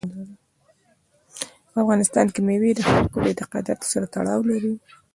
[1.71, 4.73] په افغانستان کې مېوې د خلکو د اعتقاداتو سره تړاو لري.